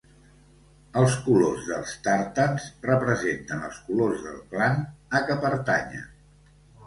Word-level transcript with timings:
Els 1.01 1.17
colors 1.25 1.67
dels 1.71 1.91
tartans 2.07 2.65
representen 2.87 3.61
els 3.69 3.77
colors 3.89 4.25
del 4.29 4.41
clan 4.55 4.81
a 5.19 5.25
què 5.29 5.37
pertanyen. 5.47 6.09